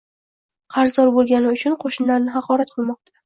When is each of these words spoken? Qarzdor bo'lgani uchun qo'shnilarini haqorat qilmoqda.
Qarzdor 0.77 1.11
bo'lgani 1.17 1.51
uchun 1.57 1.77
qo'shnilarini 1.85 2.35
haqorat 2.39 2.75
qilmoqda. 2.79 3.15